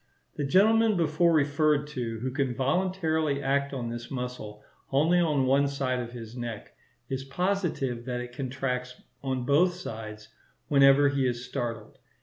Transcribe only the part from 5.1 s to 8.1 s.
on one side of his neck, is positive